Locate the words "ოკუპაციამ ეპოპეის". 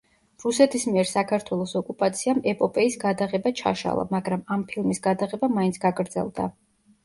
1.81-2.99